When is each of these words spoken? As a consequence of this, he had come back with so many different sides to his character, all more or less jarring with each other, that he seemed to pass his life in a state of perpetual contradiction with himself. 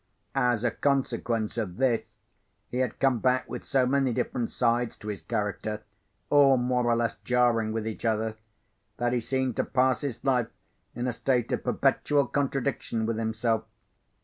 As 0.33 0.63
a 0.63 0.71
consequence 0.71 1.59
of 1.59 1.77
this, 1.77 2.07
he 2.69 2.77
had 2.79 2.97
come 2.97 3.19
back 3.19 3.47
with 3.47 3.63
so 3.63 3.85
many 3.85 4.11
different 4.11 4.49
sides 4.49 4.97
to 4.97 5.09
his 5.09 5.21
character, 5.21 5.83
all 6.31 6.57
more 6.57 6.87
or 6.87 6.95
less 6.95 7.17
jarring 7.17 7.71
with 7.71 7.85
each 7.85 8.03
other, 8.03 8.33
that 8.97 9.13
he 9.13 9.19
seemed 9.19 9.57
to 9.57 9.63
pass 9.63 10.01
his 10.01 10.23
life 10.25 10.49
in 10.95 11.05
a 11.05 11.13
state 11.13 11.51
of 11.51 11.63
perpetual 11.63 12.25
contradiction 12.25 13.05
with 13.05 13.17
himself. 13.19 13.65